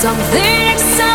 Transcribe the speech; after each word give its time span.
Something 0.00 0.72
exciting. 0.72 1.09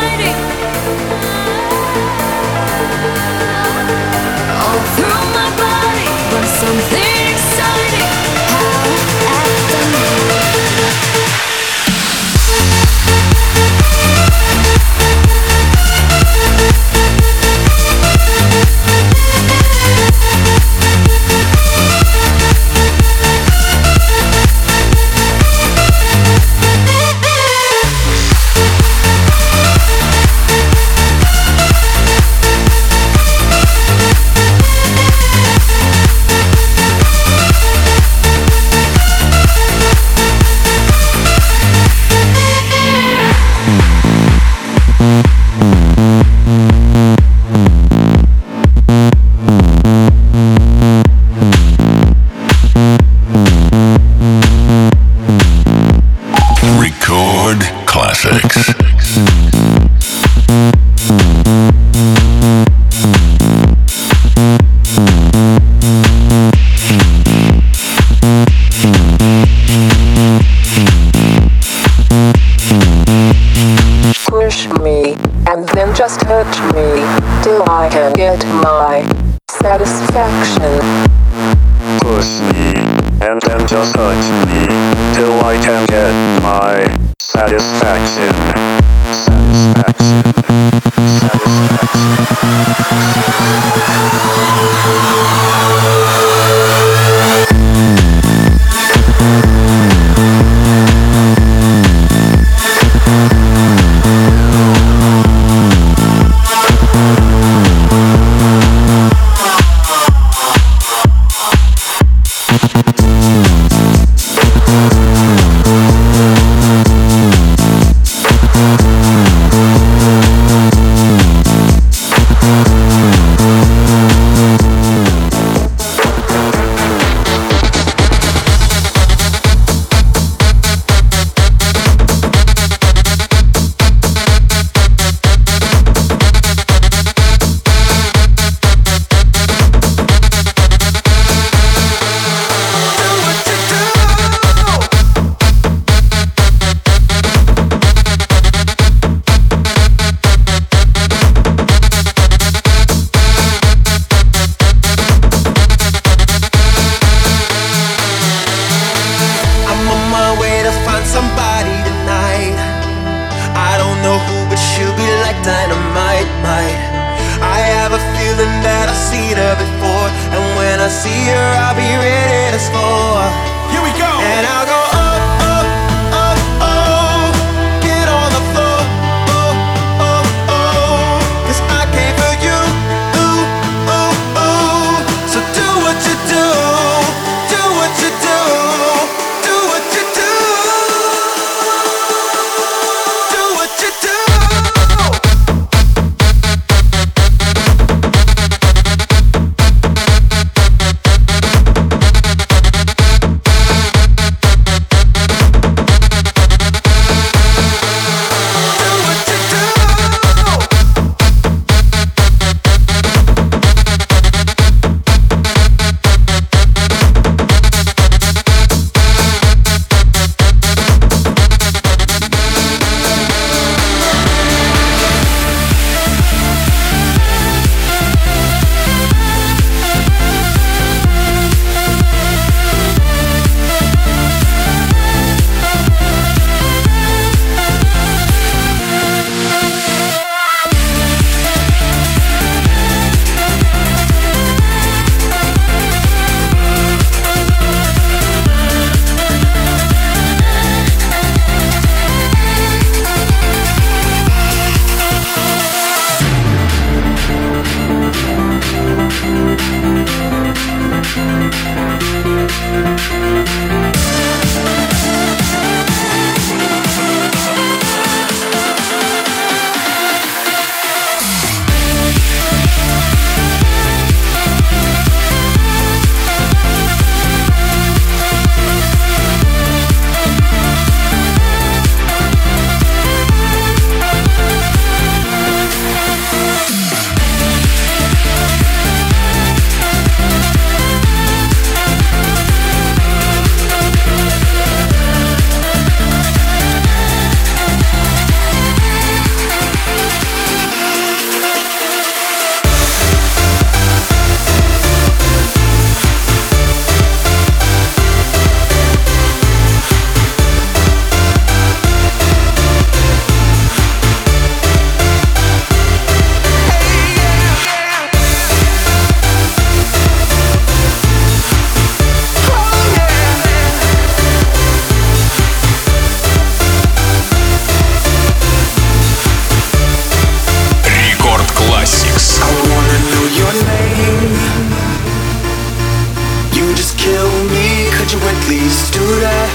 just 336.76 336.98
kill 336.98 337.32
me? 337.56 337.90
Could 337.96 338.12
you 338.12 338.20
at 338.20 338.40
least 338.48 338.94
do 338.94 339.06
that? 339.26 339.50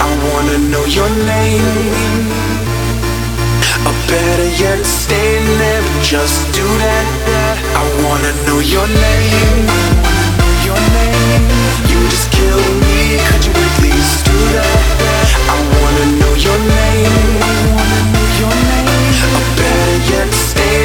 I 0.00 0.08
wanna 0.28 0.58
know 0.70 0.84
your 0.84 1.10
name. 1.26 2.28
Or 3.86 3.96
better 4.06 4.48
yet, 4.62 4.84
stay 4.84 5.40
there 5.60 5.82
but 5.82 6.02
just 6.02 6.38
do 6.52 6.66
that. 6.84 7.06
I 7.80 7.84
wanna 8.04 8.32
know 8.46 8.60
your 8.60 8.86
name. 8.86 9.66
Your 10.68 10.80
name. 10.98 11.44
You 11.90 11.98
just 12.14 12.28
kill 12.30 12.62
me, 12.84 13.18
could 13.28 13.42
you 13.46 13.54
at 13.66 13.74
least 13.86 14.24
do 14.28 14.38
that? 14.56 14.80
I 15.54 15.58
wanna 15.74 16.06
know 16.20 16.34
your 16.46 16.60
name. 16.78 17.16
Better 19.56 19.98
yet, 20.12 20.32
stay 20.32 20.80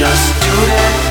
just 0.00 0.32
do 0.40 0.66
that. 0.66 1.09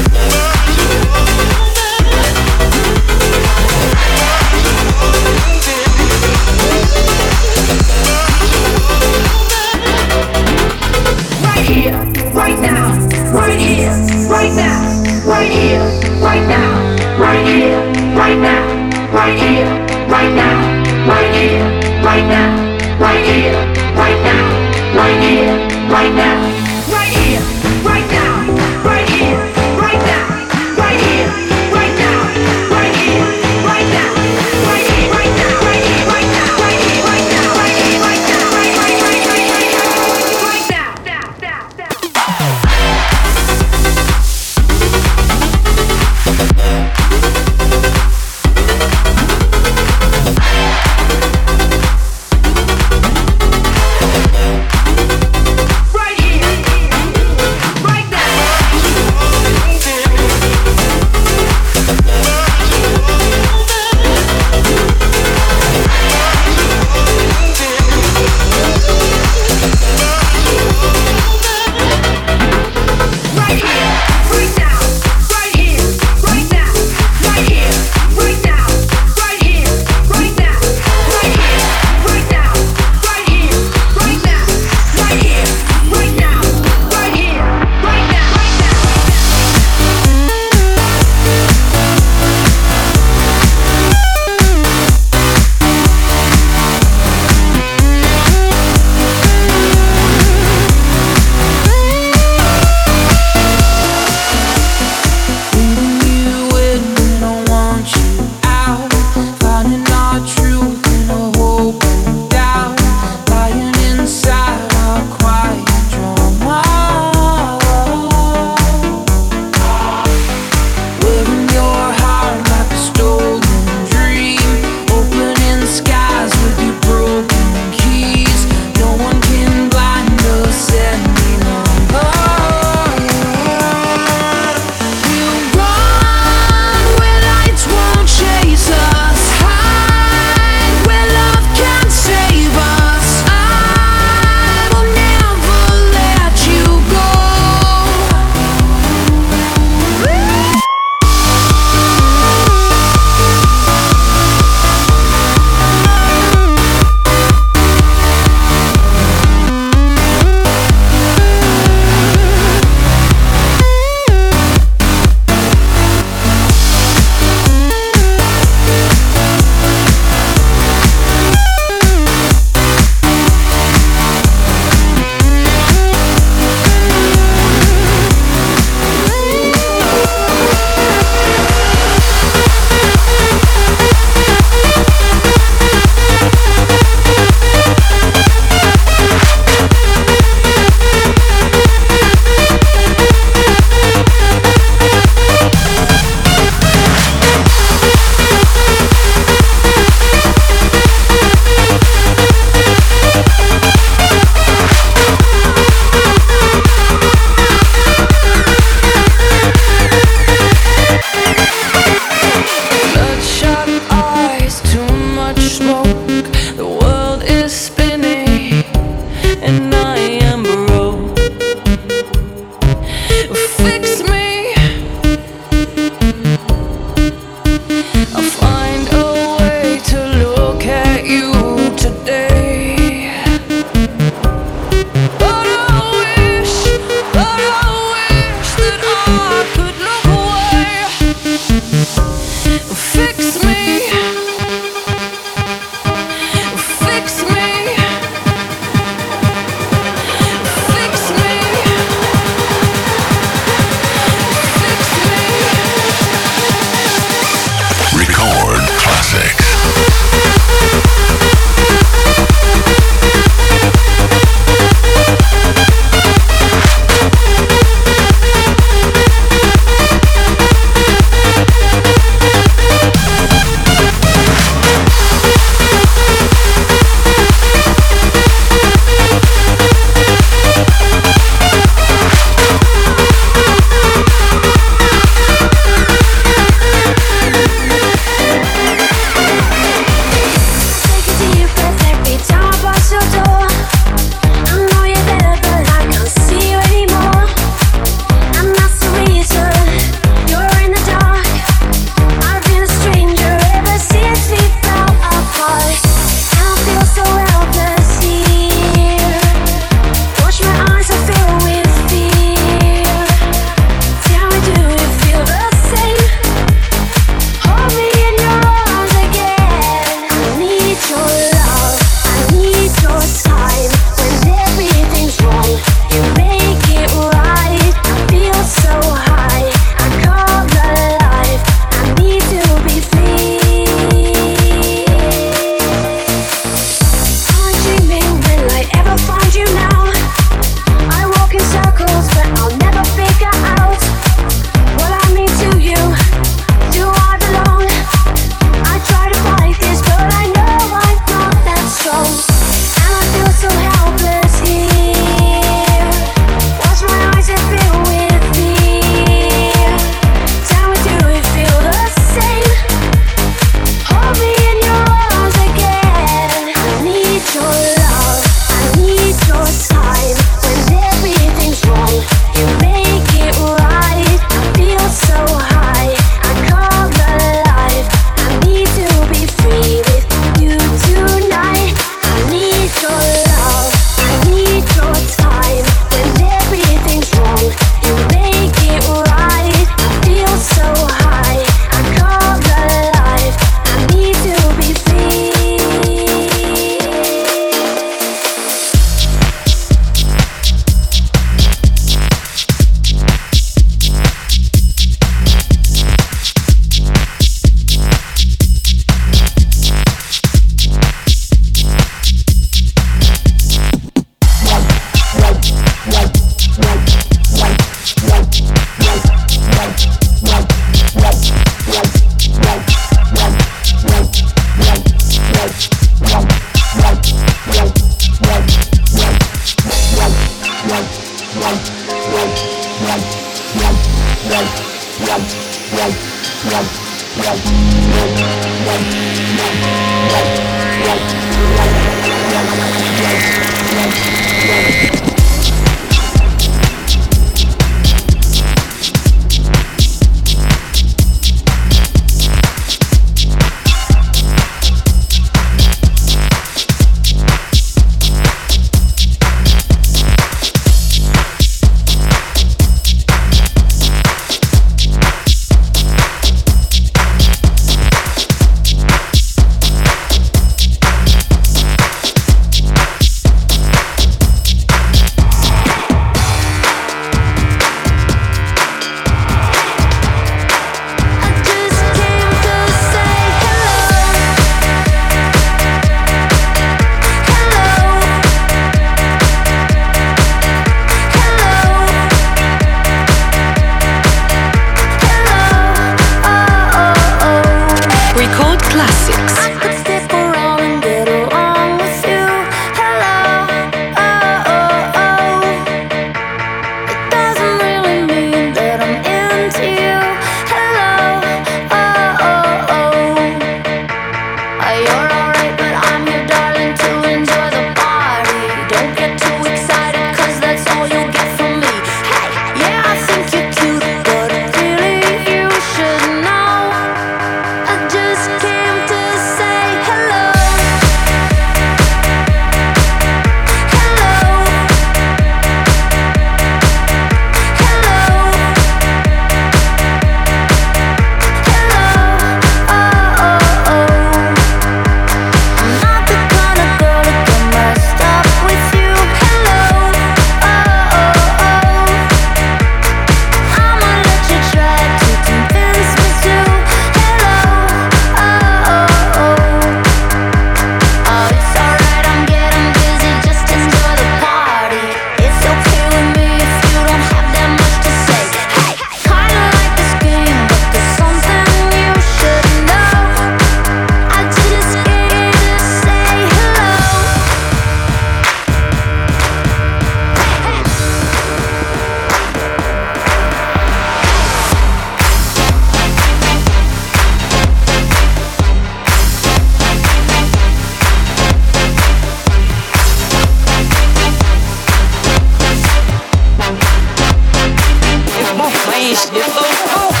reached 598.81 599.13
before. 599.13 600.00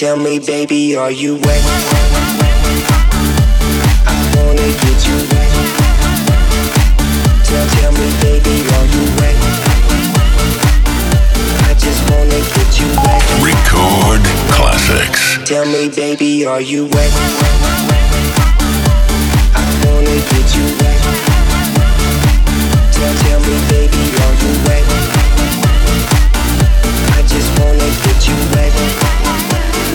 Tell 0.00 0.16
me, 0.16 0.38
baby, 0.38 0.96
are 0.96 1.10
you 1.10 1.34
wet? 1.34 1.62
I 4.08 4.16
wanna 4.34 4.72
get 4.80 4.98
you 5.04 5.16
wet. 5.28 5.52
Tell, 7.44 7.68
tell 7.76 7.92
me, 7.92 8.08
baby, 8.24 8.64
are 8.64 8.88
you 8.96 9.04
wet? 9.20 9.36
I 11.68 11.76
just 11.76 12.00
wanna 12.08 12.40
get 12.56 12.80
you 12.80 12.88
wet. 13.04 13.20
Record 13.44 14.24
Classix. 14.48 15.44
Tell 15.44 15.66
me, 15.66 15.90
baby, 15.90 16.46
are 16.46 16.62
you 16.62 16.86
wet? 16.86 17.12
I 19.52 19.68
wanna 19.84 20.16
get 20.32 20.48
you 20.56 20.64
wet. 20.80 21.00
Tell, 22.96 23.14
tell 23.20 23.40
me, 23.40 23.56
baby, 23.68 24.04
are 24.24 24.34
you 24.40 24.52
wet? 24.64 24.84
I 27.12 27.20
just 27.28 27.50
wanna 27.60 27.88
get 28.00 28.26
you 28.26 28.36
wet. 28.56 29.19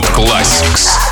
Classix. 0.00 1.07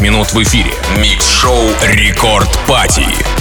Минут 0.00 0.32
в 0.32 0.42
эфире. 0.42 0.72
Микс-шоу 0.96 1.60
«Рекорд 1.82 2.48
Пати». 2.66 3.35